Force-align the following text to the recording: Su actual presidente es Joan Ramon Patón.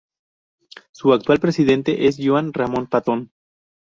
Su 0.91 1.13
actual 1.13 1.39
presidente 1.39 2.07
es 2.07 2.17
Joan 2.19 2.53
Ramon 2.55 2.87
Patón. 2.87 3.29